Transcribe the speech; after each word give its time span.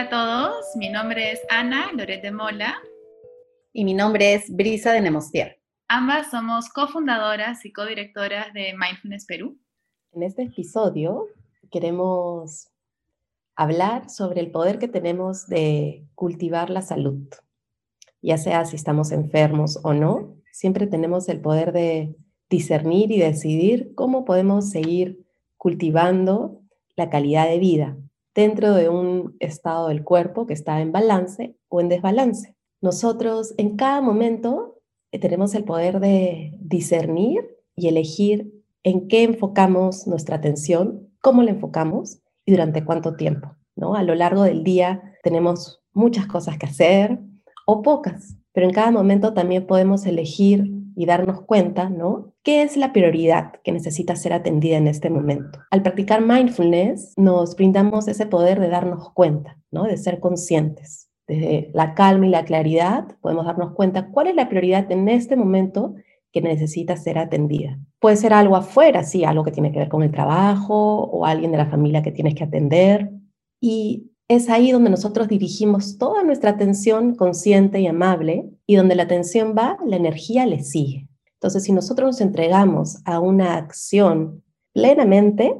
Hola 0.00 0.08
a 0.08 0.48
todos, 0.48 0.76
mi 0.76 0.88
nombre 0.88 1.32
es 1.32 1.42
Ana 1.50 1.92
Loret 1.92 2.22
de 2.22 2.30
Mola. 2.30 2.80
Y 3.74 3.84
mi 3.84 3.92
nombre 3.92 4.32
es 4.32 4.44
Brisa 4.48 4.92
de 4.92 5.02
Nemostier. 5.02 5.60
Ambas 5.88 6.30
somos 6.30 6.70
cofundadoras 6.70 7.66
y 7.66 7.72
codirectoras 7.72 8.54
de 8.54 8.72
Mindfulness 8.78 9.26
Perú. 9.26 9.58
En 10.12 10.22
este 10.22 10.44
episodio 10.44 11.26
queremos 11.70 12.70
hablar 13.56 14.08
sobre 14.08 14.40
el 14.40 14.50
poder 14.50 14.78
que 14.78 14.88
tenemos 14.88 15.46
de 15.48 16.06
cultivar 16.14 16.70
la 16.70 16.80
salud. 16.80 17.28
Ya 18.22 18.38
sea 18.38 18.64
si 18.64 18.76
estamos 18.76 19.12
enfermos 19.12 19.80
o 19.82 19.92
no, 19.92 20.34
siempre 20.50 20.86
tenemos 20.86 21.28
el 21.28 21.42
poder 21.42 21.72
de 21.72 22.16
discernir 22.48 23.12
y 23.12 23.18
decidir 23.18 23.94
cómo 23.94 24.24
podemos 24.24 24.70
seguir 24.70 25.26
cultivando 25.58 26.62
la 26.96 27.10
calidad 27.10 27.46
de 27.46 27.58
vida 27.58 27.98
dentro 28.34 28.74
de 28.74 28.88
un 28.88 29.36
estado 29.40 29.88
del 29.88 30.04
cuerpo 30.04 30.46
que 30.46 30.54
está 30.54 30.80
en 30.80 30.92
balance 30.92 31.56
o 31.68 31.80
en 31.80 31.88
desbalance. 31.88 32.54
Nosotros 32.80 33.54
en 33.58 33.76
cada 33.76 34.00
momento 34.00 34.80
eh, 35.12 35.18
tenemos 35.18 35.54
el 35.54 35.64
poder 35.64 36.00
de 36.00 36.56
discernir 36.60 37.56
y 37.76 37.88
elegir 37.88 38.52
en 38.82 39.08
qué 39.08 39.24
enfocamos 39.24 40.06
nuestra 40.06 40.36
atención, 40.36 41.08
cómo 41.20 41.42
la 41.42 41.50
enfocamos 41.50 42.20
y 42.44 42.52
durante 42.52 42.84
cuánto 42.84 43.16
tiempo. 43.16 43.56
¿no? 43.76 43.94
A 43.94 44.02
lo 44.02 44.14
largo 44.14 44.42
del 44.42 44.64
día 44.64 45.02
tenemos 45.22 45.82
muchas 45.92 46.26
cosas 46.26 46.58
que 46.58 46.66
hacer 46.66 47.18
o 47.66 47.82
pocas, 47.82 48.36
pero 48.52 48.66
en 48.66 48.72
cada 48.72 48.90
momento 48.90 49.34
también 49.34 49.66
podemos 49.66 50.06
elegir 50.06 50.70
y 50.96 51.06
darnos 51.06 51.42
cuenta, 51.42 51.88
¿no? 51.88 52.29
¿Qué 52.42 52.62
es 52.62 52.78
la 52.78 52.94
prioridad 52.94 53.52
que 53.62 53.70
necesita 53.70 54.16
ser 54.16 54.32
atendida 54.32 54.78
en 54.78 54.88
este 54.88 55.10
momento? 55.10 55.58
Al 55.70 55.82
practicar 55.82 56.22
mindfulness 56.22 57.12
nos 57.18 57.54
brindamos 57.54 58.08
ese 58.08 58.24
poder 58.24 58.58
de 58.60 58.68
darnos 58.68 59.12
cuenta, 59.12 59.58
¿no? 59.70 59.84
De 59.84 59.98
ser 59.98 60.20
conscientes. 60.20 61.10
Desde 61.28 61.70
la 61.74 61.94
calma 61.94 62.26
y 62.26 62.30
la 62.30 62.46
claridad 62.46 63.18
podemos 63.20 63.44
darnos 63.44 63.74
cuenta 63.74 64.08
cuál 64.08 64.28
es 64.28 64.34
la 64.34 64.48
prioridad 64.48 64.90
en 64.90 65.10
este 65.10 65.36
momento 65.36 65.96
que 66.32 66.40
necesita 66.40 66.96
ser 66.96 67.18
atendida. 67.18 67.78
Puede 67.98 68.16
ser 68.16 68.32
algo 68.32 68.56
afuera, 68.56 69.02
sí, 69.02 69.22
algo 69.22 69.44
que 69.44 69.52
tiene 69.52 69.70
que 69.70 69.78
ver 69.78 69.90
con 69.90 70.02
el 70.02 70.10
trabajo 70.10 71.02
o 71.02 71.26
alguien 71.26 71.52
de 71.52 71.58
la 71.58 71.66
familia 71.66 72.02
que 72.02 72.10
tienes 72.10 72.34
que 72.34 72.44
atender. 72.44 73.10
Y 73.60 74.12
es 74.28 74.48
ahí 74.48 74.70
donde 74.70 74.88
nosotros 74.88 75.28
dirigimos 75.28 75.98
toda 75.98 76.22
nuestra 76.22 76.50
atención 76.50 77.16
consciente 77.16 77.80
y 77.80 77.86
amable 77.86 78.48
y 78.66 78.76
donde 78.76 78.94
la 78.94 79.02
atención 79.02 79.54
va, 79.58 79.76
la 79.84 79.96
energía 79.96 80.46
le 80.46 80.62
sigue. 80.62 81.09
Entonces, 81.40 81.64
si 81.64 81.72
nosotros 81.72 82.06
nos 82.06 82.20
entregamos 82.20 83.00
a 83.06 83.18
una 83.18 83.56
acción 83.56 84.44
plenamente, 84.74 85.56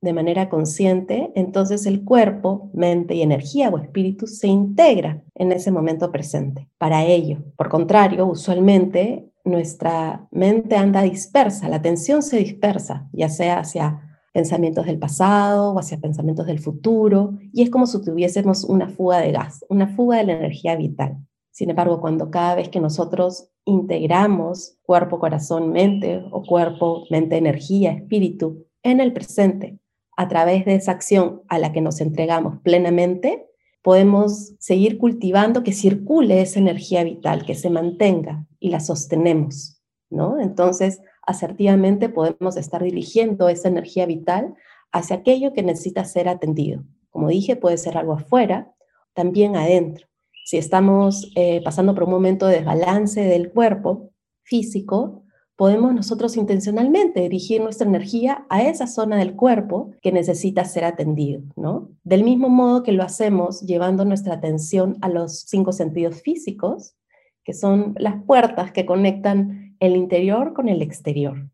de 0.00 0.12
manera 0.12 0.48
consciente, 0.48 1.32
entonces 1.34 1.86
el 1.86 2.04
cuerpo, 2.04 2.70
mente 2.72 3.14
y 3.14 3.22
energía 3.22 3.68
o 3.70 3.78
espíritu 3.78 4.26
se 4.26 4.46
integra 4.46 5.24
en 5.34 5.50
ese 5.50 5.72
momento 5.72 6.12
presente. 6.12 6.68
Para 6.78 7.04
ello, 7.04 7.38
por 7.56 7.68
contrario, 7.68 8.26
usualmente 8.26 9.32
nuestra 9.44 10.28
mente 10.30 10.76
anda 10.76 11.02
dispersa, 11.02 11.68
la 11.68 11.76
atención 11.76 12.22
se 12.22 12.36
dispersa, 12.38 13.08
ya 13.12 13.28
sea 13.28 13.60
hacia 13.60 14.02
pensamientos 14.32 14.86
del 14.86 14.98
pasado 14.98 15.72
o 15.72 15.78
hacia 15.78 15.98
pensamientos 15.98 16.46
del 16.46 16.60
futuro, 16.60 17.38
y 17.52 17.62
es 17.62 17.70
como 17.70 17.86
si 17.86 18.00
tuviésemos 18.04 18.62
una 18.64 18.88
fuga 18.88 19.20
de 19.20 19.32
gas, 19.32 19.64
una 19.68 19.88
fuga 19.88 20.18
de 20.18 20.24
la 20.24 20.32
energía 20.34 20.76
vital. 20.76 21.16
Sin 21.50 21.70
embargo, 21.70 22.00
cuando 22.00 22.30
cada 22.30 22.54
vez 22.54 22.68
que 22.68 22.78
nosotros 22.78 23.50
integramos 23.68 24.78
cuerpo, 24.82 25.18
corazón, 25.18 25.70
mente 25.70 26.24
o 26.30 26.42
cuerpo, 26.42 27.04
mente, 27.10 27.36
energía, 27.36 27.92
espíritu 27.92 28.66
en 28.82 29.00
el 29.00 29.12
presente, 29.12 29.78
a 30.16 30.26
través 30.26 30.64
de 30.64 30.74
esa 30.74 30.92
acción 30.92 31.42
a 31.48 31.58
la 31.58 31.70
que 31.70 31.80
nos 31.80 32.00
entregamos 32.00 32.60
plenamente, 32.62 33.46
podemos 33.82 34.54
seguir 34.58 34.98
cultivando 34.98 35.62
que 35.62 35.72
circule 35.72 36.40
esa 36.40 36.58
energía 36.58 37.04
vital, 37.04 37.44
que 37.44 37.54
se 37.54 37.70
mantenga 37.70 38.46
y 38.58 38.70
la 38.70 38.80
sostenemos, 38.80 39.80
¿no? 40.10 40.40
Entonces, 40.40 41.00
asertivamente 41.22 42.08
podemos 42.08 42.56
estar 42.56 42.82
dirigiendo 42.82 43.48
esa 43.48 43.68
energía 43.68 44.06
vital 44.06 44.54
hacia 44.92 45.16
aquello 45.16 45.52
que 45.52 45.62
necesita 45.62 46.04
ser 46.04 46.28
atendido. 46.28 46.82
Como 47.10 47.28
dije, 47.28 47.54
puede 47.56 47.76
ser 47.76 47.98
algo 47.98 48.14
afuera, 48.14 48.72
también 49.12 49.56
adentro 49.56 50.08
si 50.48 50.56
estamos 50.56 51.30
eh, 51.34 51.60
pasando 51.62 51.92
por 51.92 52.04
un 52.04 52.10
momento 52.10 52.46
de 52.46 52.54
desbalance 52.54 53.20
del 53.20 53.50
cuerpo 53.50 54.12
físico, 54.44 55.22
podemos 55.56 55.92
nosotros 55.92 56.38
intencionalmente 56.38 57.20
dirigir 57.20 57.60
nuestra 57.60 57.86
energía 57.86 58.46
a 58.48 58.62
esa 58.62 58.86
zona 58.86 59.18
del 59.18 59.36
cuerpo 59.36 59.90
que 60.00 60.10
necesita 60.10 60.64
ser 60.64 60.86
atendido, 60.86 61.42
¿no? 61.54 61.90
Del 62.02 62.24
mismo 62.24 62.48
modo 62.48 62.82
que 62.82 62.92
lo 62.92 63.02
hacemos 63.02 63.60
llevando 63.60 64.06
nuestra 64.06 64.36
atención 64.36 64.96
a 65.02 65.10
los 65.10 65.40
cinco 65.40 65.72
sentidos 65.72 66.22
físicos, 66.22 66.96
que 67.44 67.52
son 67.52 67.94
las 67.98 68.14
puertas 68.24 68.72
que 68.72 68.86
conectan 68.86 69.76
el 69.80 69.96
interior 69.96 70.54
con 70.54 70.70
el 70.70 70.80
exterior. 70.80 71.50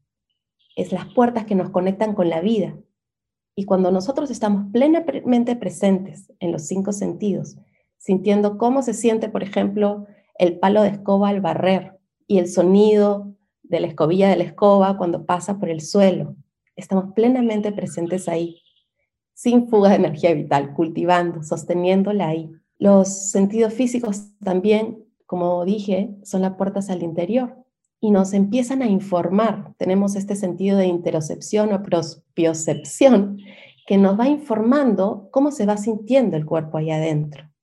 Es 0.76 0.92
las 0.92 1.06
puertas 1.06 1.46
que 1.46 1.56
nos 1.56 1.70
conectan 1.70 2.14
con 2.14 2.30
la 2.30 2.40
vida. 2.40 2.78
Y 3.56 3.64
cuando 3.64 3.90
nosotros 3.90 4.30
estamos 4.30 4.70
plenamente 4.70 5.56
presentes 5.56 6.32
en 6.38 6.52
los 6.52 6.68
cinco 6.68 6.92
sentidos, 6.92 7.56
sintiendo 8.04 8.58
cómo 8.58 8.82
se 8.82 8.92
siente, 8.92 9.30
por 9.30 9.42
ejemplo, 9.42 10.06
el 10.38 10.58
palo 10.58 10.82
de 10.82 10.90
escoba 10.90 11.30
al 11.30 11.40
barrer 11.40 11.98
y 12.26 12.36
el 12.36 12.48
sonido 12.48 13.32
de 13.62 13.80
la 13.80 13.86
escobilla 13.86 14.28
de 14.28 14.36
la 14.36 14.44
escoba 14.44 14.98
cuando 14.98 15.24
pasa 15.24 15.58
por 15.58 15.70
el 15.70 15.80
suelo. 15.80 16.36
Estamos 16.76 17.14
plenamente 17.14 17.72
presentes 17.72 18.28
ahí, 18.28 18.60
sin 19.32 19.68
fuga 19.68 19.88
de 19.88 19.96
energía 19.96 20.34
vital, 20.34 20.74
cultivando, 20.74 21.42
sosteniéndola 21.42 22.28
ahí. 22.28 22.50
Los 22.76 23.30
sentidos 23.30 23.72
físicos 23.72 24.36
también, 24.40 25.02
como 25.24 25.64
dije, 25.64 26.14
son 26.24 26.42
las 26.42 26.56
puertas 26.56 26.90
al 26.90 27.02
interior 27.02 27.56
y 28.00 28.10
nos 28.10 28.34
empiezan 28.34 28.82
a 28.82 28.86
informar. 28.86 29.72
Tenemos 29.78 30.14
este 30.14 30.36
sentido 30.36 30.76
de 30.76 30.88
interocepción 30.88 31.72
o 31.72 31.82
propiocepción 31.82 33.38
que 33.86 33.96
nos 33.96 34.20
va 34.20 34.28
informando 34.28 35.30
cómo 35.30 35.50
se 35.52 35.64
va 35.64 35.78
sintiendo 35.78 36.36
el 36.36 36.44
cuerpo 36.44 36.76
ahí 36.76 36.90
adentro. 36.90 37.53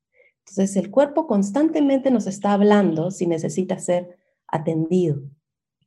Entonces 0.52 0.76
el 0.76 0.92
cuerpo 0.92 1.28
constantemente 1.28 2.12
nos 2.12 2.28
está 2.28 2.52
hablando 2.52 3.10
si 3.10 3.26
necesita 3.26 3.80
ser 3.80 4.18
atendido. 4.48 5.22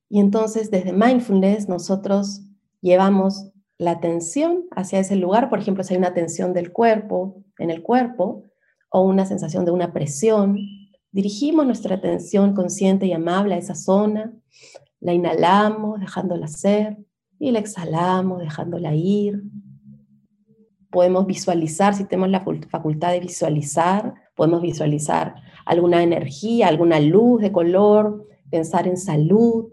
Y 0.08 0.20
entonces 0.20 0.70
desde 0.70 0.94
mindfulness 0.94 1.68
nosotros 1.68 2.40
llevamos 2.80 3.50
la 3.76 3.90
atención 3.90 4.64
hacia 4.70 5.00
ese 5.00 5.16
lugar, 5.16 5.50
por 5.50 5.58
ejemplo, 5.58 5.84
si 5.84 5.92
hay 5.92 5.98
una 5.98 6.14
tensión 6.14 6.54
del 6.54 6.72
cuerpo, 6.72 7.44
en 7.58 7.68
el 7.68 7.82
cuerpo, 7.82 8.44
o 8.88 9.02
una 9.02 9.26
sensación 9.26 9.66
de 9.66 9.70
una 9.70 9.92
presión, 9.92 10.56
dirigimos 11.12 11.66
nuestra 11.66 11.96
atención 11.96 12.54
consciente 12.54 13.04
y 13.04 13.12
amable 13.12 13.56
a 13.56 13.58
esa 13.58 13.74
zona, 13.74 14.32
la 14.98 15.12
inhalamos 15.12 16.00
dejándola 16.00 16.48
ser 16.48 16.96
y 17.38 17.50
la 17.50 17.58
exhalamos 17.58 18.40
dejándola 18.40 18.94
ir. 18.94 19.42
Podemos 20.90 21.26
visualizar, 21.26 21.94
si 21.94 22.04
tenemos 22.04 22.30
la 22.30 22.44
facultad 22.70 23.12
de 23.12 23.20
visualizar, 23.20 24.23
Podemos 24.34 24.62
visualizar 24.62 25.34
alguna 25.64 26.02
energía, 26.02 26.68
alguna 26.68 27.00
luz 27.00 27.40
de 27.40 27.52
color, 27.52 28.26
pensar 28.50 28.86
en 28.86 28.96
salud, 28.96 29.72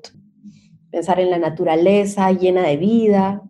pensar 0.89 1.19
en 1.19 1.29
la 1.29 1.39
naturaleza 1.39 2.31
llena 2.31 2.63
de 2.63 2.77
vida, 2.77 3.43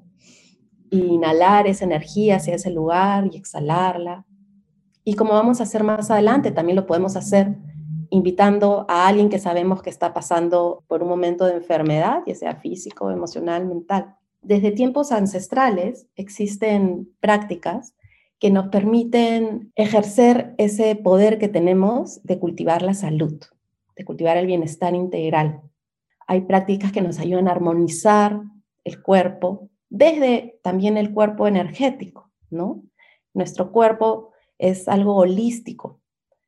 inhalar 0.90 1.68
esa 1.68 1.86
energía 1.86 2.38
hacia 2.38 2.56
ese 2.56 2.72
lugar 2.72 3.30
y 3.32 3.38
exhalarla. 3.38 4.26
Y 5.04 5.16
como 5.16 5.34
vamos 5.34 5.60
a 5.60 5.64
hacer 5.64 5.84
más 5.84 6.12
adelante, 6.12 6.52
también 6.52 6.76
lo 6.76 6.86
podemos 6.86 7.16
hacer 7.16 7.56
invitando 8.12 8.86
a 8.90 9.08
alguien 9.08 9.30
que 9.30 9.40
sabemos 9.40 9.82
que 9.82 9.90
está 9.90 10.14
pasando 10.14 10.84
por 10.88 11.02
un 11.02 11.10
momento 11.10 11.46
de 11.46 11.56
enfermedad, 11.56 12.22
ya 12.28 12.36
sea 12.36 12.56
físico, 12.58 13.10
emocional, 13.10 13.66
mental. 13.66 14.16
Desde 14.42 14.72
tiempos 14.72 15.12
ancestrales 15.12 16.08
existen 16.16 17.10
prácticas 17.20 17.94
que 18.42 18.50
nos 18.50 18.70
permiten 18.70 19.72
ejercer 19.76 20.56
ese 20.58 20.96
poder 20.96 21.38
que 21.38 21.48
tenemos 21.48 22.24
de 22.24 22.40
cultivar 22.40 22.82
la 22.82 22.96
salud, 22.96 23.40
de 23.96 24.04
cultivar 24.04 24.36
el 24.36 24.48
bienestar 24.48 24.96
integral. 24.96 25.62
Hay 26.26 26.42
prácticas 26.42 26.92
que 26.92 27.02
nos 27.02 27.20
ayudan 27.20 27.48
a 27.48 27.52
armonizar 27.52 28.42
el 28.84 29.00
cuerpo, 29.04 29.70
desde 29.90 30.60
también 30.64 30.98
el 30.98 31.14
cuerpo 31.14 31.48
energético, 31.48 32.32
¿no? 32.50 32.82
Nuestro 33.36 33.72
cuerpo 33.72 34.32
es 34.58 34.88
algo 34.88 35.18
holístico, 35.18 36.02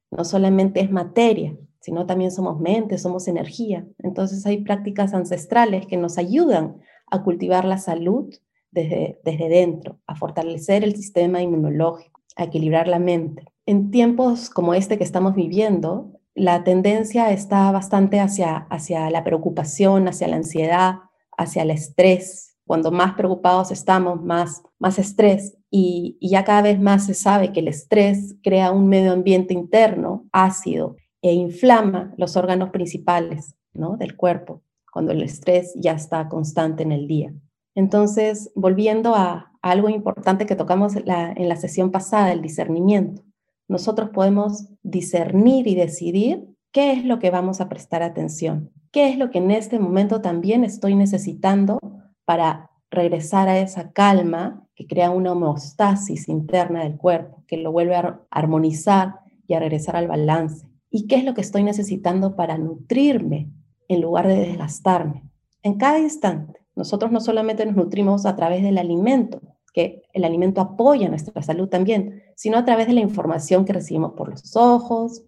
no 0.10 0.26
solamente 0.26 0.80
es 0.82 0.90
materia, 0.90 1.56
sino 1.80 2.08
también 2.08 2.32
somos 2.32 2.60
mente, 2.60 2.98
somos 2.98 3.28
energía. 3.28 3.86
Entonces 4.00 4.44
hay 4.48 4.64
prácticas 4.64 5.14
ancestrales 5.14 5.86
que 5.86 5.98
nos 5.98 6.18
ayudan 6.18 6.78
a 7.12 7.22
cultivar 7.22 7.66
la 7.66 7.78
salud 7.78 8.34
desde, 8.74 9.50
dentro, 9.50 10.00
a 10.08 10.16
fortalecer 10.16 10.84
el 10.84 10.96
sistema 10.96 11.42
inmunológico, 11.42 12.22
a 12.36 12.46
equilibrar 12.46 12.88
la 12.88 13.00
mente. 13.00 13.46
En 13.66 13.92
tiempos 13.92 14.50
como 14.50 14.74
este 14.74 14.98
que 14.98 15.04
estamos 15.04 15.36
viviendo, 15.36 16.20
la 16.36 16.64
tendencia 16.64 17.32
está 17.32 17.72
bastante 17.72 18.20
hacia, 18.20 18.56
hacia 18.70 19.10
la 19.10 19.24
preocupación, 19.24 20.08
hacia 20.08 20.28
la 20.28 20.38
ansiedad, 20.38 20.96
hacia 21.38 21.62
el 21.62 21.72
estrés. 21.72 22.58
Cuando 22.66 22.92
más 22.92 23.14
preocupados 23.14 23.72
estamos, 23.72 24.22
más, 24.22 24.64
más 24.80 25.00
estrés. 25.00 25.58
y, 25.70 26.18
ya 26.22 26.44
cada 26.44 26.62
vez 26.62 26.80
más 26.80 27.06
se 27.06 27.14
sabe 27.14 27.52
que 27.52 27.60
el 27.60 27.68
estrés 27.68 28.36
crea 28.42 28.72
un 28.72 28.88
medio 28.88 29.12
ambiente 29.12 29.54
interno 29.54 30.26
ácido 30.32 30.96
e 31.22 31.34
inflama 31.34 32.14
los 32.18 32.36
órganos 32.36 32.70
principales 32.70 33.56
¿no? 33.74 33.98
del 33.98 34.16
cuerpo 34.16 34.62
cuando 34.94 35.12
el 35.12 35.24
estrés 35.24 35.74
ya 35.76 35.94
está 35.94 36.30
constante 36.30 36.84
en 36.84 36.92
el 36.92 37.08
día. 37.08 37.34
Entonces, 37.76 38.52
volviendo 38.56 39.16
a, 39.16 39.52
algo 39.62 39.88
importante 39.88 40.46
que 40.46 40.58
tocamos 40.58 40.94
en 40.98 41.50
la 41.50 41.56
sesión 41.56 41.90
pasada, 41.90 42.34
el 42.34 42.42
discernimiento. 42.42 43.24
Nosotros 43.70 44.10
podemos 44.10 44.68
discernir 44.84 45.68
y 45.68 45.76
decidir 45.76 46.46
qué 46.74 46.92
es 46.92 47.06
lo 47.06 47.20
que 47.20 47.32
vamos 47.32 47.62
a 47.62 47.70
prestar 47.70 48.04
atención, 48.04 48.72
qué 48.92 49.10
es 49.10 49.18
lo 49.18 49.32
que 49.32 49.38
en 49.38 49.52
este 49.52 49.80
momento 49.80 50.22
también 50.22 50.66
estoy 50.66 50.96
necesitando 50.96 51.80
para 52.26 52.72
regresar 52.92 53.48
a 53.48 53.58
esa 53.60 53.92
calma 53.92 54.68
que 54.76 54.86
crea 54.86 55.12
una 55.12 55.32
homeostasis 55.32 56.28
interna 56.28 56.84
del 56.84 56.98
cuerpo, 56.98 57.44
que 57.48 57.58
lo 57.58 57.72
vuelve 57.72 57.96
a 57.96 58.22
armonizar 58.30 59.20
y 59.48 59.54
a 59.54 59.60
regresar 59.60 59.96
al 59.96 60.08
balance. 60.08 60.68
¿Y 60.90 61.08
qué 61.08 61.16
es 61.16 61.24
lo 61.24 61.34
que 61.34 61.42
estoy 61.42 61.64
necesitando 61.64 62.36
para 62.36 62.58
nutrirme 62.58 63.50
en 63.88 64.02
lugar 64.02 64.28
de 64.28 64.38
desgastarme? 64.38 65.24
En 65.62 65.78
cada 65.78 66.00
instante, 66.00 66.60
nosotros 66.76 67.12
no 67.12 67.20
solamente 67.20 67.66
nos 67.66 67.76
nutrimos 67.76 68.26
a 68.26 68.36
través 68.36 68.64
del 68.64 68.78
alimento, 68.78 69.42
que 69.74 70.04
el 70.14 70.24
alimento 70.24 70.62
apoya 70.62 71.10
nuestra 71.10 71.42
salud 71.42 71.68
también, 71.68 72.22
sino 72.36 72.58
a 72.58 72.66
través 72.66 72.88
de 72.88 72.94
la 72.94 73.02
información 73.02 73.66
que 73.66 73.74
recibimos 73.74 74.14
por 74.14 74.30
los 74.30 74.56
ojos, 74.56 75.24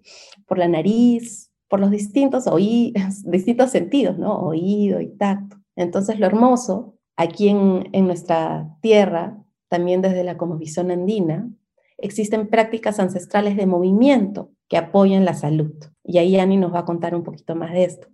por 0.45 0.57
la 0.57 0.67
nariz, 0.67 1.51
por 1.67 1.79
los 1.79 1.91
distintos, 1.91 2.47
oídos, 2.47 3.23
distintos 3.25 3.71
sentidos, 3.71 4.17
¿no? 4.17 4.37
Oído 4.39 5.01
y 5.01 5.07
tacto. 5.07 5.57
Entonces, 5.75 6.19
lo 6.19 6.27
hermoso 6.27 6.95
Aquí 7.17 7.47
en, 7.47 8.07
nuestra 8.07 8.69
tierra, 8.81 9.41
también 9.69 10.01
desde 10.01 10.25
la 10.25 10.37
Comovisión 10.37 10.91
Andina, 10.91 11.49
existen 11.97 12.49
prácticas 12.49 12.99
ancestrales 12.99 13.55
de 13.55 13.65
movimiento 13.65 14.51
que 14.67 14.77
apoyan 14.77 15.23
la 15.23 15.33
salud. 15.33 15.73
Y 16.03 16.17
ahí 16.17 16.37
Ani 16.37 16.57
nos 16.57 16.73
va 16.73 16.79
a 16.79 16.85
contar 16.85 17.15
un 17.15 17.23
poquito 17.23 17.55
más 17.55 17.71
de 17.71 17.85
esto. 17.85 18.07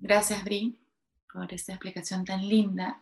Gracias, 0.00 0.44
Bri, 0.44 0.78
por 1.34 1.52
esta 1.52 1.72
explicación 1.72 2.24
tan 2.24 2.48
linda. 2.48 3.00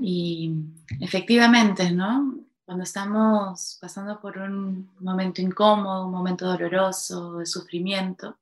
Y 0.00 0.52
efectivamente, 1.00 1.90
¿no? 1.92 2.34
Cuando 2.64 2.84
estamos 2.84 3.78
pasando 3.80 4.18
por 4.20 4.38
un 4.38 4.90
momento 5.00 5.42
incómodo, 5.42 6.06
un 6.06 6.12
momento 6.12 6.46
doloroso, 6.46 7.38
de 7.38 7.46
sufrimiento, 7.46 8.36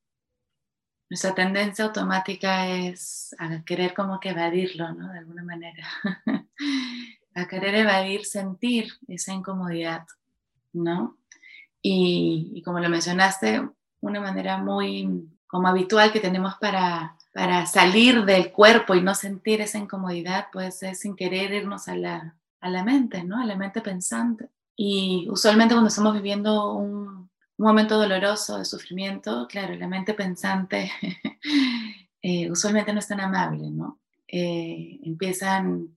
nuestra 1.10 1.34
tendencia 1.34 1.84
automática 1.84 2.68
es 2.68 3.34
a 3.38 3.62
querer 3.64 3.92
como 3.92 4.18
que 4.20 4.30
evadirlo, 4.30 4.92
¿no? 4.92 5.12
De 5.12 5.18
alguna 5.18 5.42
manera. 5.42 5.86
a 7.34 7.48
querer 7.48 7.74
evadir, 7.74 8.24
sentir 8.24 8.92
esa 9.08 9.32
incomodidad, 9.32 10.06
¿no? 10.72 11.18
Y, 11.82 12.62
como 12.64 12.80
lo 12.80 12.88
mencionaste, 12.88 13.68
una 14.00 14.20
manera 14.20 14.56
muy 14.56 15.28
como 15.46 15.68
habitual 15.68 16.12
que 16.12 16.20
tenemos 16.20 16.54
para, 16.54 17.16
para 17.34 17.66
salir 17.66 18.24
del 18.24 18.52
cuerpo 18.52 18.94
y 18.94 19.02
no 19.02 19.14
sentir 19.14 19.60
esa 19.60 19.78
incomodidad, 19.78 20.46
pues 20.52 20.82
es 20.84 21.00
sin 21.00 21.16
querer 21.16 21.52
irnos 21.52 21.88
a 21.88 21.96
la, 21.96 22.36
a 22.60 22.70
la 22.70 22.84
mente, 22.84 23.24
¿no? 23.24 23.40
A 23.40 23.44
la 23.44 23.56
mente 23.56 23.80
pensante. 23.80 24.48
Y 24.76 25.26
usualmente 25.28 25.74
cuando 25.74 25.88
estamos 25.88 26.14
viviendo 26.14 26.74
un, 26.74 27.28
un 27.56 27.66
momento 27.66 27.98
doloroso 27.98 28.58
de 28.58 28.64
sufrimiento, 28.64 29.48
claro, 29.48 29.74
la 29.74 29.88
mente 29.88 30.14
pensante 30.14 30.92
eh, 32.22 32.50
usualmente 32.50 32.92
no 32.92 33.00
es 33.00 33.08
tan 33.08 33.20
amable, 33.20 33.68
¿no? 33.68 33.98
Eh, 34.28 35.00
empiezan 35.02 35.96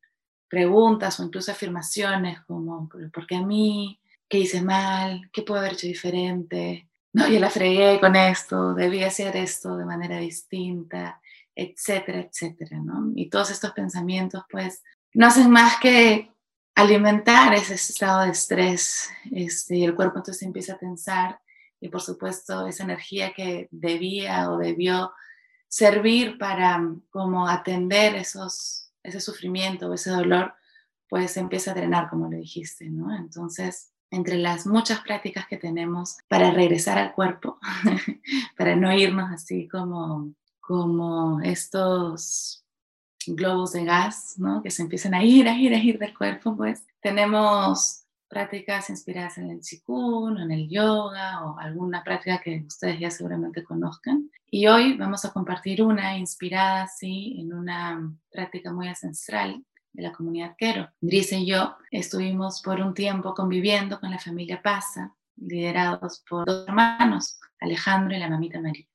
preguntas 0.50 1.20
o 1.20 1.24
incluso 1.24 1.52
afirmaciones 1.52 2.42
como, 2.42 2.90
¿por 3.14 3.28
qué 3.28 3.36
a 3.36 3.42
mí? 3.42 4.00
¿Qué 4.28 4.40
hice 4.40 4.64
mal? 4.64 5.30
¿Qué 5.32 5.44
puedo 5.44 5.60
haber 5.60 5.74
hecho 5.74 5.86
diferente? 5.86 6.88
No, 7.14 7.28
yo 7.28 7.40
la 7.40 7.50
fregué 7.50 8.00
con 8.00 8.16
esto, 8.16 8.74
debí 8.74 9.04
hacer 9.04 9.36
esto 9.38 9.78
de 9.78 9.86
manera 9.86 10.18
distinta, 10.18 11.22
etcétera, 11.58 12.20
etcétera, 12.20 12.80
¿no? 12.80 13.12
Y 13.16 13.30
todos 13.30 13.50
estos 13.50 13.72
pensamientos, 13.72 14.44
pues, 14.50 14.84
no 15.14 15.26
hacen 15.26 15.50
más 15.50 15.80
que 15.80 16.32
alimentar 16.76 17.56
ese 17.56 17.74
estado 17.74 18.22
de 18.22 18.30
estrés 18.30 19.10
este, 19.32 19.78
y 19.78 19.84
el 19.84 19.96
cuerpo 19.96 20.20
entonces 20.20 20.44
empieza 20.44 20.74
a 20.74 20.78
tensar 20.78 21.40
y 21.80 21.90
por 21.90 22.02
supuesto 22.02 22.68
esa 22.68 22.84
energía 22.84 23.34
que 23.34 23.68
debía 23.72 24.52
o 24.52 24.58
debió 24.60 25.12
servir 25.68 26.38
para 26.38 26.78
mm, 26.78 27.08
como 27.10 27.48
atender 27.48 28.16
esos, 28.16 28.92
ese 29.02 29.20
sufrimiento 29.20 29.90
o 29.90 29.94
ese 29.94 30.12
dolor, 30.12 30.54
pues 31.10 31.36
empieza 31.38 31.72
a 31.72 31.76
drenar, 31.76 32.10
como 32.10 32.30
lo 32.30 32.38
dijiste, 32.38 32.88
¿no? 32.90 33.16
Entonces, 33.16 33.92
entre 34.12 34.38
las 34.38 34.68
muchas 34.68 35.00
prácticas 35.02 35.48
que 35.48 35.58
tenemos 35.58 36.18
para 36.28 36.52
regresar 36.52 37.00
al 37.00 37.14
cuerpo, 37.14 37.60
para 38.58 38.76
no 38.76 38.94
irnos 38.94 39.32
así 39.32 39.68
como, 39.68 40.32
como 40.68 41.40
estos 41.40 42.66
globos 43.26 43.72
de 43.72 43.86
gas, 43.86 44.36
¿no? 44.38 44.62
Que 44.62 44.70
se 44.70 44.82
empiezan 44.82 45.14
a 45.14 45.24
ir, 45.24 45.48
a 45.48 45.58
ir, 45.58 45.74
a 45.74 45.78
ir 45.78 45.98
del 45.98 46.16
cuerpo, 46.16 46.58
pues 46.58 46.86
tenemos 47.02 48.04
prácticas 48.28 48.90
inspiradas 48.90 49.38
en 49.38 49.50
el 49.50 49.62
Qigong, 49.62 50.40
en 50.40 50.52
el 50.52 50.68
yoga 50.68 51.46
o 51.46 51.58
alguna 51.58 52.04
práctica 52.04 52.42
que 52.44 52.66
ustedes 52.68 53.00
ya 53.00 53.10
seguramente 53.10 53.64
conozcan. 53.64 54.30
Y 54.52 54.68
hoy 54.68 54.98
vamos 54.98 55.24
a 55.24 55.32
compartir 55.32 55.82
una 55.82 56.18
inspirada, 56.18 56.88
sí, 56.88 57.38
en 57.40 57.54
una 57.54 58.14
práctica 58.30 58.74
muy 58.74 58.90
ancestral 58.90 59.64
de 59.94 60.04
la 60.04 60.12
comunidad 60.12 60.56
Quero. 60.58 60.90
Brice 61.00 61.40
y 61.40 61.46
yo 61.48 61.78
estuvimos 61.92 62.62
por 62.62 62.82
un 62.82 62.94
tiempo 62.94 63.34
conviviendo 63.34 64.02
con 64.02 64.12
la 64.12 64.20
familia 64.20 64.62
Pasa, 64.62 65.16
liderados 65.38 66.26
por 66.30 66.46
dos 66.46 66.68
hermanos, 66.68 67.40
Alejandro 67.62 68.18
y 68.18 68.20
la 68.20 68.30
mamita 68.30 68.60
María. 68.60 68.86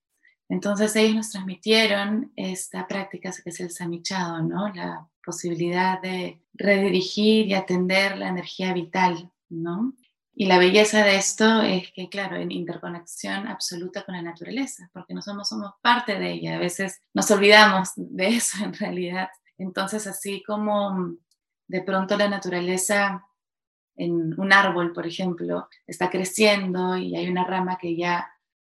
Entonces 0.53 0.95
ellos 0.97 1.15
nos 1.15 1.31
transmitieron 1.31 2.31
esta 2.37 2.87
práctica 2.87 3.33
que 3.43 3.49
es 3.49 3.61
el 3.61 3.71
samichado, 3.71 4.43
¿no? 4.43 4.69
La 4.75 5.09
posibilidad 5.25 5.99
de 6.03 6.43
redirigir 6.53 7.47
y 7.47 7.55
atender 7.55 8.19
la 8.19 8.29
energía 8.29 8.75
vital, 8.75 9.33
¿no? 9.49 9.95
Y 10.35 10.45
la 10.45 10.59
belleza 10.59 11.07
de 11.07 11.17
esto 11.17 11.63
es 11.63 11.91
que, 11.93 12.11
claro, 12.11 12.37
en 12.37 12.53
interconexión 12.53 13.49
absoluta 13.49 14.05
con 14.05 14.15
la 14.15 14.21
naturaleza, 14.21 14.91
porque 14.93 15.15
no 15.15 15.23
somos, 15.23 15.49
somos 15.49 15.73
parte 15.81 16.19
de 16.19 16.33
ella. 16.33 16.57
A 16.57 16.59
veces 16.59 17.01
nos 17.15 17.31
olvidamos 17.31 17.93
de 17.97 18.29
eso 18.29 18.59
en 18.63 18.75
realidad. 18.75 19.31
Entonces, 19.57 20.07
así 20.07 20.43
como 20.47 21.17
de 21.67 21.81
pronto 21.81 22.15
la 22.19 22.29
naturaleza 22.29 23.25
en 23.97 24.39
un 24.39 24.53
árbol, 24.53 24.93
por 24.93 25.07
ejemplo, 25.07 25.67
está 25.87 26.11
creciendo 26.11 26.95
y 26.99 27.17
hay 27.17 27.27
una 27.31 27.45
rama 27.45 27.79
que 27.81 27.97
ya 27.97 28.29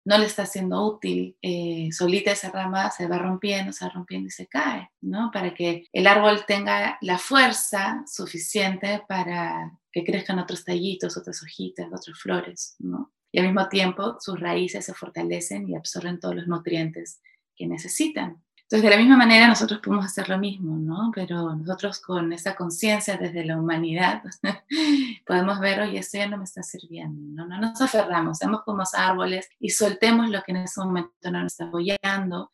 no 0.05 0.19
le 0.19 0.25
está 0.25 0.45
siendo 0.45 0.85
útil, 0.85 1.35
eh, 1.41 1.89
solita 1.91 2.31
esa 2.31 2.51
rama 2.51 2.91
se 2.91 3.07
va 3.07 3.17
rompiendo, 3.17 3.73
se 3.73 3.85
va 3.85 3.91
rompiendo 3.91 4.27
y 4.27 4.31
se 4.31 4.47
cae, 4.47 4.91
¿no? 5.01 5.31
Para 5.33 5.53
que 5.55 5.87
el 5.91 6.05
árbol 6.05 6.45
tenga 6.45 6.97
la 7.01 7.17
fuerza 7.17 8.03
suficiente 8.05 9.01
para 9.07 9.71
que 9.91 10.03
crezcan 10.03 10.37
otros 10.37 10.63
tallitos, 10.63 11.17
otras 11.17 11.41
hojitas, 11.41 11.87
otras 11.87 12.19
flores, 12.19 12.75
¿no? 12.77 13.11
Y 13.31 13.39
al 13.39 13.47
mismo 13.47 13.67
tiempo 13.67 14.17
sus 14.19 14.39
raíces 14.39 14.85
se 14.85 14.93
fortalecen 14.93 15.67
y 15.67 15.75
absorben 15.75 16.19
todos 16.19 16.35
los 16.35 16.47
nutrientes 16.47 17.19
que 17.55 17.65
necesitan. 17.65 18.44
Entonces, 18.65 18.81
de 18.81 18.89
la 18.89 18.97
misma 18.97 19.17
manera, 19.17 19.47
nosotros 19.47 19.79
podemos 19.79 20.05
hacer 20.05 20.27
lo 20.27 20.39
mismo, 20.39 20.75
¿no? 20.75 21.11
Pero 21.13 21.55
nosotros 21.55 21.99
con 21.99 22.33
esa 22.33 22.55
conciencia 22.55 23.15
desde 23.15 23.45
la 23.45 23.59
humanidad 23.59 24.23
podemos 25.25 25.59
ver, 25.59 25.81
oye, 25.81 25.99
esto 25.99 26.17
ya 26.17 26.27
no 26.27 26.37
me 26.37 26.45
está 26.45 26.63
sirviendo, 26.63 27.45
¿no? 27.45 27.47
No 27.47 27.61
nos 27.61 27.79
aferramos, 27.79 28.39
seamos 28.39 28.63
como 28.63 28.81
árboles 28.91 29.47
y 29.59 29.69
soltemos 29.69 30.31
lo 30.31 30.41
que 30.41 30.51
en 30.51 30.57
ese 30.57 30.81
momento 30.81 31.11
no 31.25 31.43
nos 31.43 31.53
está 31.53 31.65
apoyando, 31.65 32.49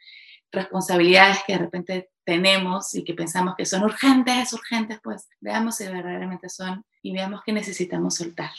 responsabilidades 0.51 1.39
que 1.47 1.53
de 1.53 1.59
repente 1.59 2.09
tenemos 2.25 2.93
y 2.93 3.05
que 3.05 3.13
pensamos 3.13 3.55
que 3.55 3.65
son 3.65 3.83
urgentes, 3.83 4.51
urgentes, 4.51 4.99
pues 5.01 5.29
veamos 5.39 5.77
si 5.77 5.85
verdaderamente 5.85 6.49
son 6.49 6.83
y 7.01 7.13
veamos 7.13 7.41
que 7.41 7.53
necesitamos 7.53 8.15
soltar. 8.15 8.51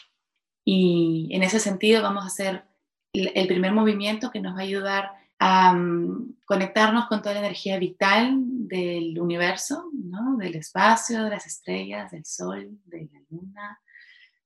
Y 0.64 1.28
en 1.32 1.42
ese 1.42 1.60
sentido 1.60 2.00
vamos 2.02 2.24
a 2.24 2.28
hacer 2.28 2.64
el 3.12 3.46
primer 3.46 3.72
movimiento 3.72 4.30
que 4.30 4.40
nos 4.40 4.54
va 4.54 4.60
a 4.60 4.62
ayudar 4.62 5.21
a 5.44 5.76
conectarnos 6.44 7.06
con 7.06 7.20
toda 7.20 7.34
la 7.34 7.40
energía 7.40 7.76
vital 7.76 8.38
del 8.68 9.18
universo, 9.18 9.90
¿no? 9.92 10.36
del 10.36 10.54
espacio, 10.54 11.24
de 11.24 11.30
las 11.30 11.46
estrellas, 11.48 12.12
del 12.12 12.24
sol, 12.24 12.78
de 12.84 13.08
la 13.12 13.20
luna, 13.28 13.80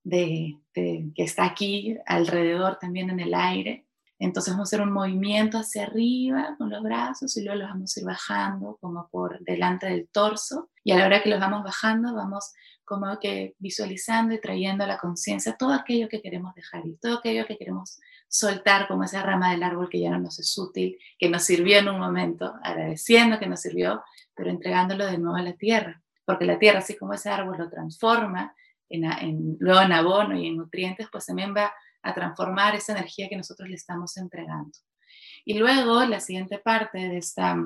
de, 0.03 0.57
que 0.73 1.13
está 1.19 1.45
aquí 1.45 1.99
alrededor 2.07 2.79
también 2.81 3.11
en 3.11 3.21
el 3.21 3.35
aire. 3.35 3.87
Entonces 4.19 4.55
vamos 4.55 4.69
a 4.69 4.71
hacer 4.71 4.87
un 4.87 4.95
movimiento 4.95 5.59
hacia 5.59 5.83
arriba 5.83 6.55
con 6.57 6.71
los 6.71 6.83
brazos 6.83 7.37
y 7.37 7.45
luego 7.45 7.61
los 7.61 7.69
vamos 7.69 7.95
a 7.95 8.01
ir 8.01 8.07
bajando 8.07 8.79
como 8.81 9.07
por 9.11 9.39
delante 9.41 9.87
del 9.87 10.09
torso. 10.09 10.71
Y 10.83 10.93
a 10.93 10.97
la 10.97 11.05
hora 11.05 11.23
que 11.23 11.29
los 11.29 11.41
vamos 11.41 11.63
bajando, 11.63 12.15
vamos 12.15 12.55
como 12.87 13.19
que 13.19 13.55
visualizando 13.59 14.35
y 14.35 14.41
trayendo 14.41 14.85
a 14.85 14.87
la 14.87 14.97
conciencia 14.97 15.59
todo 15.59 15.75
aquello 15.75 16.09
que 16.09 16.23
queremos 16.23 16.55
dejar 16.55 16.87
y 16.87 16.97
todo 16.97 17.19
aquello 17.19 17.45
que 17.47 17.59
queremos 17.59 17.99
soltar 18.29 18.89
como 18.89 19.05
esa 19.05 19.23
rama 19.23 19.51
del 19.51 19.63
árbol 19.63 19.89
que 19.89 20.01
ya 20.01 20.11
no 20.11 20.19
nos 20.19 20.39
es 20.39 20.57
útil, 20.59 20.99
que 21.19 21.29
nos 21.29 21.45
sirvió 21.45 21.79
en 21.79 21.89
un 21.89 21.99
momento, 21.99 22.55
agradeciendo 22.63 23.39
que 23.39 23.47
nos 23.47 23.61
sirvió, 23.61 24.03
pero 24.35 24.51
entregándolo 24.51 25.07
de 25.07 25.19
nuevo 25.19 25.37
a 25.37 25.43
la 25.43 25.55
tierra, 25.55 26.03
porque 26.25 26.45
la 26.45 26.59
tierra, 26.59 26.81
así 26.81 26.97
como 26.97 27.15
ese 27.15 27.31
árbol 27.31 27.59
lo 27.59 27.71
transforma 27.71 28.55
luego 28.89 29.81
en 29.81 29.93
abono 29.93 30.37
y 30.37 30.47
en 30.47 30.57
nutrientes, 30.57 31.09
pues 31.11 31.27
también 31.27 31.55
va 31.57 31.73
a 32.03 32.15
transformar 32.15 32.75
esa 32.75 32.93
energía 32.93 33.29
que 33.29 33.37
nosotros 33.37 33.69
le 33.69 33.75
estamos 33.75 34.17
entregando. 34.17 34.71
Y 35.45 35.59
luego 35.59 36.05
la 36.05 36.21
siguiente 36.21 36.59
parte 36.59 36.99
de 36.99 37.19
esta 37.19 37.57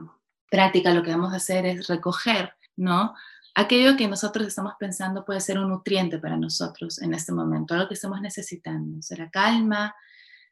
práctica 0.50 0.94
lo 0.94 1.02
que 1.02 1.10
vamos 1.10 1.32
a 1.32 1.36
hacer 1.36 1.66
es 1.66 1.88
recoger, 1.88 2.54
¿no? 2.76 3.14
Aquello 3.54 3.96
que 3.96 4.08
nosotros 4.08 4.46
estamos 4.46 4.74
pensando 4.78 5.24
puede 5.24 5.40
ser 5.40 5.58
un 5.58 5.68
nutriente 5.68 6.18
para 6.18 6.36
nosotros 6.36 7.02
en 7.02 7.12
este 7.14 7.32
momento, 7.32 7.74
algo 7.74 7.88
que 7.88 7.94
estamos 7.94 8.20
necesitando. 8.20 9.02
Será 9.02 9.28
calma, 9.28 9.94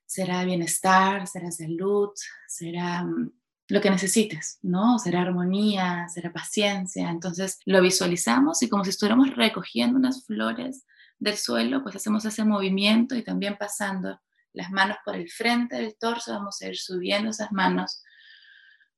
será 0.09 0.43
bienestar, 0.45 1.27
será 1.27 1.51
salud, 1.51 2.11
será 2.49 3.05
mm, 3.05 3.31
lo 3.69 3.81
que 3.83 3.91
necesites, 3.91 4.59
¿no? 4.63 4.99
Será 4.99 5.21
armonía, 5.21 6.09
será 6.09 6.33
paciencia. 6.33 7.11
Entonces 7.11 7.61
lo 7.67 7.83
visualizamos 7.83 8.63
y 8.63 8.71
como 8.71 8.85
si 8.85 8.91
estuviéramos 8.91 9.37
recogiendo 9.37 9.99
unas 9.99 10.25
flores 10.25 10.87
del 11.19 11.37
suelo, 11.37 11.83
pues 11.83 11.97
hacemos 11.97 12.25
ese 12.25 12.45
movimiento 12.45 13.15
y 13.15 13.23
también 13.23 13.59
pasando 13.59 14.19
las 14.55 14.71
manos 14.71 14.97
por 15.05 15.15
el 15.15 15.29
frente 15.29 15.77
del 15.77 15.97
torso, 15.99 16.33
vamos 16.33 16.61
a 16.63 16.69
ir 16.69 16.79
subiendo 16.79 17.31
esas 17.31 17.53
manos 17.53 18.03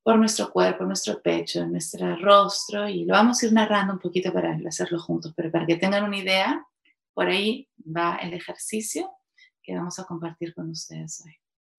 por 0.05 0.17
nuestro 0.17 0.51
cuerpo, 0.53 0.85
nuestro 0.85 1.21
pecho, 1.21 1.67
nuestro 1.67 2.17
rostro 2.17 2.89
y 2.89 3.05
lo 3.05 3.15
vamos 3.15 3.43
a 3.43 3.47
ir 3.47 3.53
narrando 3.53 3.95
un 3.95 3.99
poquito 3.99 4.33
para 4.33 4.57
hacerlo 4.67 5.01
juntos, 5.01 5.33
pero 5.37 5.51
para 5.51 5.67
que 5.67 5.77
tengan 5.77 6.05
una 6.05 6.19
idea, 6.19 6.65
por 7.13 7.27
ahí 7.27 7.69
va 7.85 8.17
el 8.23 8.33
ejercicio 8.33 9.11
que 9.71 9.77
vamos 9.77 10.01
a 10.01 10.05
compartir 10.05 10.53
con 10.53 10.69
ustedes 10.71 11.23
hoy. 11.25 11.33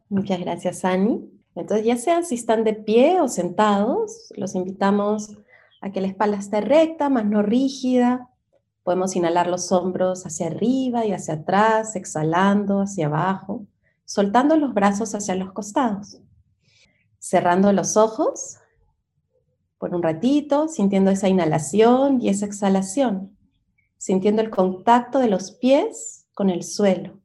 Muchas 0.08 0.40
gracias, 0.40 0.86
Ani. 0.86 1.30
Entonces, 1.56 1.86
ya 1.86 1.98
sean 1.98 2.24
si 2.24 2.36
están 2.36 2.64
de 2.64 2.74
pie 2.74 3.20
o 3.20 3.28
sentados, 3.28 4.32
los 4.38 4.56
invitamos 4.56 5.38
a 5.82 5.92
que 5.92 6.00
la 6.00 6.08
espalda 6.08 6.38
esté 6.38 6.62
recta, 6.62 7.10
más 7.10 7.26
no 7.26 7.42
rígida. 7.42 8.30
Podemos 8.84 9.14
inhalar 9.18 9.48
los 9.48 9.74
hombros 9.74 10.26
hacia 10.26 10.48
arriba 10.48 11.06
y 11.06 11.12
hacia 11.12 11.34
atrás, 11.34 11.98
exhalando 11.98 12.80
hacia 12.80 13.08
abajo, 13.08 13.66
soltando 14.06 14.56
los 14.56 14.74
brazos 14.74 15.14
hacia 15.14 15.36
los 15.36 15.52
costados. 15.52 16.22
Cerrando 17.20 17.74
los 17.74 17.98
ojos 17.98 18.58
por 19.78 19.94
un 19.94 20.02
ratito, 20.02 20.70
sintiendo 20.70 21.12
esa 21.12 21.28
inhalación 21.28 22.22
y 22.22 22.30
esa 22.30 22.46
exhalación, 22.46 23.38
sintiendo 23.98 24.42
el 24.42 24.50
contacto 24.50 25.20
de 25.20 25.28
los 25.28 25.52
pies 25.52 26.26
con 26.34 26.50
el 26.50 26.64
suelo, 26.64 27.21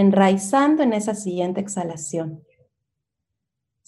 enraizando 0.00 0.82
en 0.82 0.92
esa 0.92 1.14
siguiente 1.14 1.60
exhalación 1.60 2.42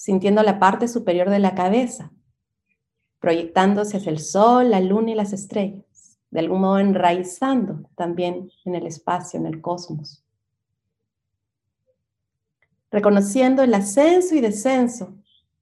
sintiendo 0.02 0.42
la 0.42 0.58
parte 0.58 0.88
superior 0.88 1.30
de 1.30 1.38
la 1.38 1.54
cabeza, 1.54 2.10
proyectándose 3.20 3.98
hacia 3.98 4.10
el 4.10 4.18
sol, 4.18 4.68
la 4.68 4.80
luna 4.80 5.12
y 5.12 5.14
las 5.14 5.32
estrellas, 5.32 6.18
de 6.32 6.40
algún 6.40 6.62
modo 6.62 6.80
enraizando 6.80 7.88
también 7.94 8.50
en 8.64 8.74
el 8.74 8.84
espacio, 8.84 9.38
en 9.38 9.46
el 9.46 9.60
cosmos. 9.60 10.24
Reconociendo 12.90 13.62
el 13.62 13.72
ascenso 13.74 14.34
y 14.34 14.40
descenso 14.40 15.14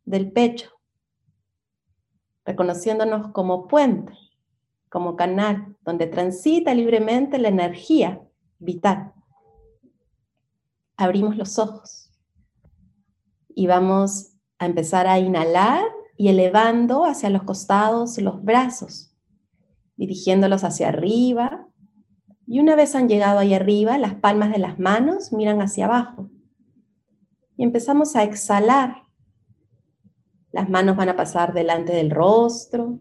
del 0.07 0.33
pecho, 0.33 0.71
reconociéndonos 2.47 3.33
como 3.33 3.69
puente, 3.69 4.15
como 4.89 5.17
canal 5.17 5.77
donde 5.83 6.07
transita 6.07 6.73
libremente 6.73 7.37
la 7.37 7.49
energía 7.49 8.23
vital. 8.59 9.13
Abrimos 11.01 11.37
los 11.39 11.59
ojos 11.59 12.11
y 13.49 13.67
vamos 13.67 14.35
a 14.59 14.67
empezar 14.67 15.07
a 15.07 15.19
inhalar 15.19 15.83
y 16.19 16.29
elevando 16.29 17.07
hacia 17.07 17.31
los 17.31 17.45
costados 17.45 18.19
los 18.19 18.45
brazos, 18.45 19.17
dirigiéndolos 19.97 20.63
hacia 20.63 20.89
arriba. 20.89 21.67
Y 22.47 22.61
una 22.61 22.77
vez 22.77 22.95
han 22.95 23.09
llegado 23.09 23.39
ahí 23.39 23.55
arriba, 23.55 23.97
las 23.97 24.15
palmas 24.17 24.53
de 24.53 24.59
las 24.59 24.79
manos 24.79 25.33
miran 25.33 25.63
hacia 25.63 25.87
abajo. 25.87 26.31
Y 27.57 27.65
empezamos 27.65 28.15
a 28.15 28.23
exhalar. 28.23 29.05
Las 30.53 30.69
manos 30.69 30.97
van 30.97 31.09
a 31.09 31.17
pasar 31.17 31.55
delante 31.55 31.95
del 31.95 32.11
rostro, 32.11 33.01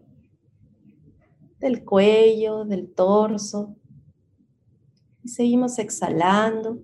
del 1.58 1.84
cuello, 1.84 2.64
del 2.64 2.94
torso. 2.94 3.76
Y 5.22 5.28
seguimos 5.28 5.78
exhalando. 5.78 6.78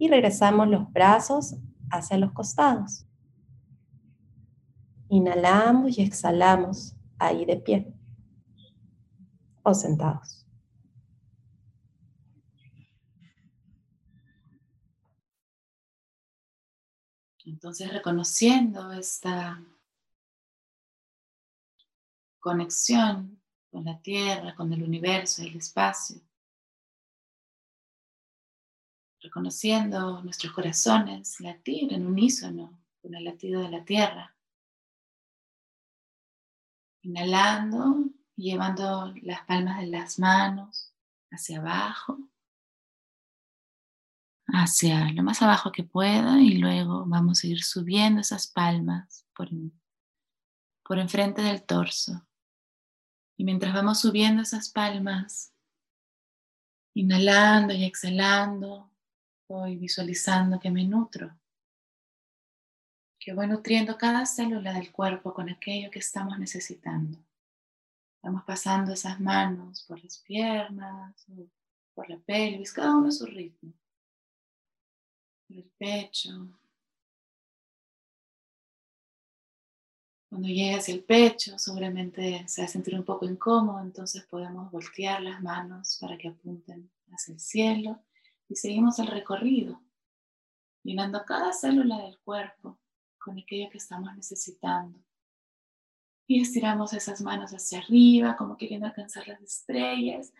Y 0.00 0.08
regresamos 0.08 0.66
los 0.66 0.90
brazos 0.90 1.56
hacia 1.90 2.16
los 2.16 2.32
costados. 2.32 3.06
Inhalamos 5.10 5.98
y 5.98 6.00
exhalamos 6.00 6.96
ahí 7.18 7.44
de 7.44 7.58
pie 7.58 7.94
o 9.62 9.74
sentados. 9.74 10.46
Entonces 17.44 17.92
reconociendo 17.92 18.92
esta 18.92 19.62
conexión 22.38 23.38
con 23.70 23.84
la 23.84 24.00
tierra, 24.00 24.54
con 24.54 24.72
el 24.72 24.82
universo, 24.82 25.42
el 25.42 25.56
espacio, 25.56 26.22
reconociendo 29.20 30.22
nuestros 30.22 30.52
corazones 30.52 31.40
latir 31.40 31.92
en 31.92 32.06
unísono 32.06 32.78
con 33.02 33.14
el 33.14 33.24
latido 33.24 33.62
de 33.62 33.70
la 33.70 33.84
tierra. 33.84 34.36
Inhalando 37.02 38.04
y 38.36 38.50
llevando 38.50 39.12
las 39.22 39.44
palmas 39.44 39.80
de 39.80 39.86
las 39.86 40.18
manos 40.18 40.94
hacia 41.30 41.58
abajo, 41.58 42.18
hacia 44.46 45.12
lo 45.12 45.22
más 45.22 45.40
abajo 45.42 45.72
que 45.72 45.84
pueda 45.84 46.40
y 46.40 46.58
luego 46.58 47.04
vamos 47.06 47.44
a 47.44 47.46
ir 47.46 47.62
subiendo 47.62 48.20
esas 48.20 48.46
palmas 48.46 49.26
por, 49.34 49.48
por 50.84 50.98
enfrente 50.98 51.42
del 51.42 51.62
torso. 51.64 52.26
Y 53.36 53.44
mientras 53.44 53.72
vamos 53.72 54.00
subiendo 54.00 54.42
esas 54.42 54.68
palmas, 54.68 55.54
inhalando 56.94 57.72
y 57.72 57.84
exhalando, 57.84 58.89
voy 59.50 59.76
visualizando 59.76 60.60
que 60.60 60.70
me 60.70 60.84
nutro, 60.84 61.36
que 63.18 63.34
voy 63.34 63.48
nutriendo 63.48 63.98
cada 63.98 64.24
célula 64.24 64.72
del 64.72 64.92
cuerpo 64.92 65.34
con 65.34 65.50
aquello 65.50 65.90
que 65.90 65.98
estamos 65.98 66.38
necesitando. 66.38 67.18
Vamos 68.22 68.44
pasando 68.44 68.92
esas 68.92 69.18
manos 69.18 69.82
por 69.88 70.02
las 70.04 70.18
piernas, 70.18 71.26
por 71.94 72.08
la 72.08 72.16
pelvis, 72.18 72.72
cada 72.72 72.94
uno 72.94 73.08
a 73.08 73.12
su 73.12 73.26
ritmo. 73.26 73.72
Por 75.48 75.56
el 75.56 75.70
pecho. 75.76 76.30
Cuando 80.28 80.46
llegue 80.46 80.76
hacia 80.76 80.94
el 80.94 81.02
pecho, 81.02 81.58
seguramente 81.58 82.46
se 82.46 82.62
va 82.62 82.66
a 82.66 82.70
sentir 82.70 82.94
un 82.94 83.04
poco 83.04 83.26
incómodo, 83.26 83.80
entonces 83.80 84.22
podemos 84.26 84.70
voltear 84.70 85.20
las 85.22 85.42
manos 85.42 85.98
para 86.00 86.16
que 86.16 86.28
apunten 86.28 86.88
hacia 87.10 87.34
el 87.34 87.40
cielo 87.40 88.00
y 88.50 88.56
seguimos 88.56 88.98
el 88.98 89.06
recorrido, 89.06 89.80
llenando 90.82 91.24
cada 91.24 91.52
célula 91.52 91.98
del 91.98 92.18
cuerpo 92.18 92.80
con 93.16 93.38
aquello 93.38 93.70
que 93.70 93.78
estamos 93.78 94.12
necesitando. 94.16 94.98
Y 96.26 96.42
estiramos 96.42 96.92
esas 96.92 97.20
manos 97.20 97.52
hacia 97.52 97.78
arriba, 97.78 98.36
como 98.36 98.56
queriendo 98.56 98.86
alcanzar 98.86 99.28
las 99.28 99.40
estrellas. 99.40 100.32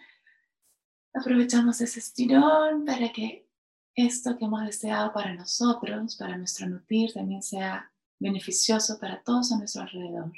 Aprovechamos 1.14 1.80
ese 1.80 2.00
estirón 2.00 2.84
para 2.84 3.12
que 3.12 3.48
esto 3.94 4.36
que 4.36 4.44
hemos 4.44 4.64
deseado 4.64 5.12
para 5.12 5.32
nosotros, 5.32 6.16
para 6.16 6.36
nuestro 6.36 6.66
nutrir, 6.66 7.12
también 7.12 7.42
sea 7.42 7.92
beneficioso 8.18 8.98
para 8.98 9.22
todos 9.22 9.52
a 9.52 9.58
nuestro 9.58 9.82
alrededor. 9.82 10.32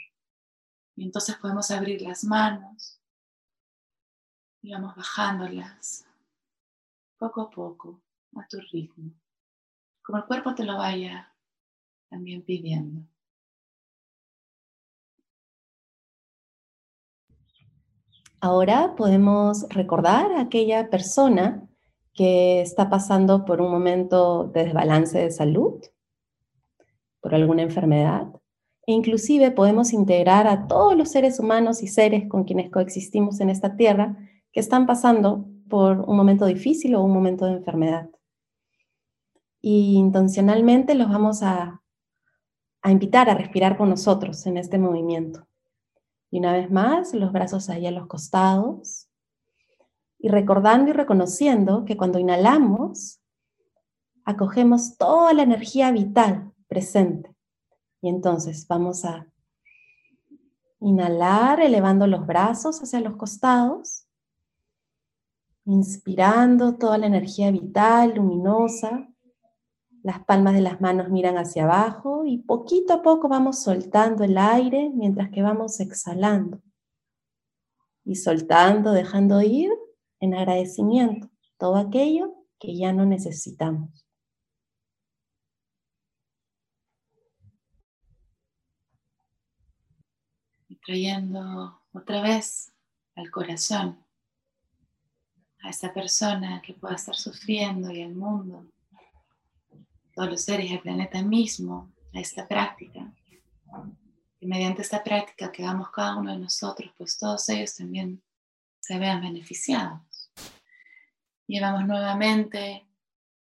Y 0.95 1.05
entonces 1.05 1.37
podemos 1.37 1.71
abrir 1.71 2.03
las 2.03 2.23
manos 2.23 3.01
y 4.61 4.73
vamos 4.73 4.95
bajándolas 4.95 6.07
poco 7.23 7.41
a 7.41 7.51
poco, 7.51 8.03
a 8.35 8.45
tu 8.49 8.59
ritmo, 8.73 9.13
como 10.03 10.19
el 10.19 10.25
cuerpo 10.25 10.57
te 10.57 10.65
lo 10.65 10.77
vaya 10.77 11.33
también 12.11 12.43
pidiendo. 12.43 13.07
Ahora 18.41 18.97
podemos 18.97 19.69
recordar 19.69 20.33
a 20.33 20.41
aquella 20.41 20.91
persona 20.91 21.69
que 22.13 22.61
está 22.61 22.91
pasando 22.91 23.45
por 23.45 23.61
un 23.61 23.71
momento 23.71 24.49
de 24.49 24.65
desbalance 24.65 25.17
de 25.17 25.31
salud, 25.31 25.81
por 27.21 27.37
alguna 27.37 27.63
enfermedad, 27.63 28.33
e 28.85 28.93
inclusive 28.95 29.53
podemos 29.53 29.93
integrar 29.93 30.49
a 30.49 30.67
todos 30.67 30.97
los 30.97 31.13
seres 31.13 31.39
humanos 31.39 31.85
y 31.85 31.87
seres 31.87 32.29
con 32.29 32.43
quienes 32.43 32.73
coexistimos 32.73 33.41
en 33.41 33.49
esta 33.49 33.77
tierra 33.77 34.17
que 34.51 34.59
están 34.59 34.87
pasando 34.87 35.52
por 35.73 36.01
un 36.01 36.19
momento 36.19 36.45
difícil 36.45 36.95
o 36.95 37.03
un 37.03 37.15
momento 37.15 37.47
de 37.47 37.53
enfermedad. 37.53 38.11
Y 39.63 39.95
intencionalmente 39.95 40.95
los 40.95 41.09
vamos 41.09 41.43
a, 41.43 41.81
a 42.83 42.91
invitar 42.91 43.31
a 43.31 43.35
respirar 43.35 43.79
con 43.79 43.89
nosotros 43.89 44.45
en 44.45 44.59
este 44.59 44.77
movimiento. 44.77 45.49
Y 46.31 46.41
una 46.41 46.53
vez 46.53 46.71
más, 46.71 47.15
los 47.15 47.33
brazos 47.33 47.71
ahí 47.71 47.87
a 47.87 47.91
los 47.91 48.07
costados. 48.07 49.09
Y 50.19 50.29
recordando 50.29 50.91
y 50.91 50.93
reconociendo 50.93 51.87
que 51.87 51.97
cuando 51.97 52.19
inhalamos, 52.19 53.23
acogemos 54.27 54.99
toda 54.99 55.33
la 55.33 55.43
energía 55.43 55.91
vital 55.91 56.53
presente. 56.69 57.35
Y 58.03 58.11
entonces 58.11 58.69
vamos 58.69 59.07
a 59.07 59.27
inhalar 60.81 61.63
elevando 61.63 62.07
los 62.07 62.27
brazos 62.27 62.83
hacia 62.83 63.01
los 63.01 63.17
costados, 63.17 64.07
inspirando 65.65 66.77
toda 66.77 66.99
la 66.99 67.07
energía 67.07 67.51
vital, 67.51 68.15
luminosa. 68.17 69.09
Las 70.03 70.25
palmas 70.25 70.55
de 70.55 70.63
las 70.63 70.81
manos 70.81 71.11
miran 71.11 71.39
hacia 71.39 71.65
abajo 71.65 72.25
y 72.27 72.39
poquito 72.39 72.95
a 72.95 73.03
poco 73.03 73.29
vamos 73.29 73.63
soltando 73.63 74.25
el 74.25 74.37
aire 74.37 74.91
mientras 74.95 75.31
que 75.31 75.43
vamos 75.43 75.79
exhalando. 75.81 76.61
Y 78.05 78.17
soltando, 78.17 78.93
dejando 78.93 79.41
ir 79.43 79.71
en 80.19 80.35
agradecimiento 80.35 81.31
todo 81.57 81.77
aquello 81.77 82.35
que 82.59 82.77
ya 82.77 82.93
no 82.93 83.07
necesitamos. 83.07 84.03
trayendo 90.85 91.81
otra 91.93 92.23
vez 92.23 92.73
al 93.15 93.31
corazón 93.31 94.02
a 95.63 95.71
esa 95.71 95.93
persona 95.93 96.61
que 96.63 96.75
pueda 96.75 96.97
estar 96.97 97.15
sufriendo 97.15 97.91
y 97.91 98.03
al 98.03 98.15
mundo, 98.15 98.67
todos 100.15 100.31
los 100.31 100.43
seres 100.43 100.71
del 100.71 100.81
planeta 100.81 101.23
mismo, 101.23 101.93
a 102.15 102.21
esta 102.21 102.47
práctica. 102.47 103.13
Y 104.41 104.47
mediante 104.47 104.83
esta 104.83 105.03
práctica 105.03 105.51
que 105.53 105.63
hagamos 105.63 105.91
cada 105.91 106.17
uno 106.17 106.33
de 106.33 106.39
nosotros, 106.39 106.93
pues 106.99 107.17
todos 107.17 107.49
ellos 107.49 107.77
también 107.77 108.23
se 108.81 108.99
vean 108.99 109.21
beneficiados. 109.21 110.31
Llevamos 111.47 111.87
nuevamente 111.87 112.87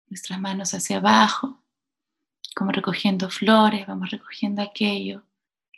nuestras 0.08 0.39
manos 0.39 0.74
hacia 0.74 0.98
abajo, 0.98 1.63
como 2.56 2.72
recogiendo 2.72 3.30
flores, 3.30 3.86
vamos 3.88 4.10
recogiendo 4.10 4.62
aquello 4.62 5.24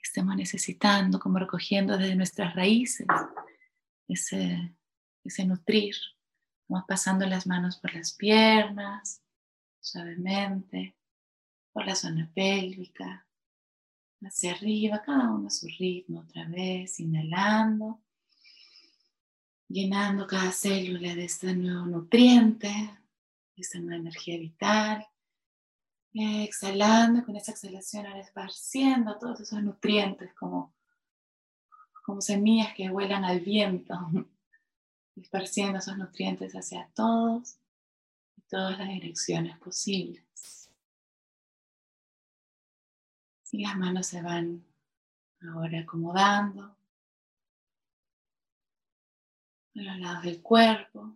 estemos 0.01 0.35
necesitando, 0.35 1.19
como 1.19 1.39
recogiendo 1.39 1.97
desde 1.97 2.15
nuestras 2.15 2.55
raíces 2.55 3.07
ese 4.07 5.45
nutrir. 5.45 5.95
Vamos 6.71 6.87
pasando 6.87 7.25
las 7.25 7.47
manos 7.47 7.75
por 7.75 7.93
las 7.93 8.13
piernas, 8.13 9.21
suavemente, 9.81 10.95
por 11.73 11.85
la 11.85 11.95
zona 11.95 12.31
pélvica, 12.33 13.27
hacia 14.23 14.53
arriba, 14.53 15.01
cada 15.01 15.31
uno 15.31 15.47
a 15.47 15.49
su 15.49 15.67
ritmo, 15.67 16.21
otra 16.21 16.47
vez, 16.47 17.01
inhalando, 17.01 17.99
llenando 19.67 20.25
cada 20.25 20.53
célula 20.53 21.13
de 21.13 21.25
este 21.25 21.53
nuevo 21.53 21.87
nutriente, 21.87 22.69
de 22.69 23.61
esta 23.61 23.77
nueva 23.79 23.97
energía 23.97 24.39
vital. 24.39 25.05
Exhalando, 26.13 27.25
con 27.25 27.35
esa 27.35 27.51
exhalación 27.51 28.05
ahora 28.05 28.21
esparciendo 28.21 29.17
todos 29.19 29.41
esos 29.41 29.61
nutrientes 29.61 30.33
como, 30.35 30.73
como 32.05 32.21
semillas 32.21 32.73
que 32.75 32.89
vuelan 32.89 33.25
al 33.25 33.41
viento, 33.41 33.93
esparciendo 35.15 35.79
esos 35.79 35.97
nutrientes 35.97 36.53
hacia 36.53 36.89
todos 36.93 37.57
y 38.37 38.41
todas 38.41 38.77
las 38.77 38.89
direcciones 38.89 39.57
posibles. 39.57 40.69
Y 43.51 43.63
las 43.63 43.77
manos 43.77 44.07
se 44.07 44.21
van 44.21 44.63
ahora 45.41 45.79
acomodando 45.79 46.63
a 49.75 49.81
los 49.81 49.99
lados 49.99 50.23
del 50.23 50.41
cuerpo, 50.41 51.13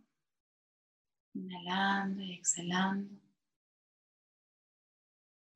inhalando 1.34 2.22
y 2.22 2.34
exhalando 2.34 3.26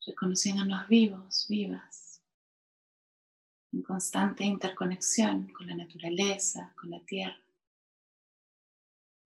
reconociéndonos 0.09 0.87
vivos, 0.87 1.45
vivas, 1.47 2.21
en 3.71 3.83
constante 3.83 4.43
interconexión 4.43 5.47
con 5.53 5.67
la 5.67 5.75
naturaleza, 5.75 6.73
con 6.75 6.89
la 6.89 6.99
tierra. 7.01 7.48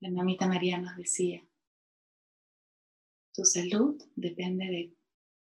La 0.03 0.11
mamita 0.11 0.49
María 0.49 0.77
nos 0.79 0.97
decía, 0.97 1.41
tu 3.33 3.45
salud 3.45 4.03
depende 4.17 4.65
de 4.65 4.93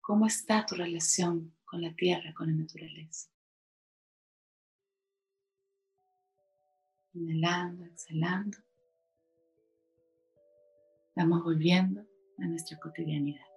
cómo 0.02 0.26
está 0.26 0.66
tu 0.66 0.74
relación 0.74 1.56
con 1.64 1.80
la 1.80 1.94
tierra, 1.94 2.34
con 2.34 2.48
la 2.48 2.62
naturaleza. 2.62 3.30
Inhalando, 7.14 7.86
exhalando. 7.86 8.58
Vamos 11.16 11.44
volviendo 11.44 12.06
a 12.36 12.46
nuestra 12.46 12.78
cotidianidad. 12.78 13.51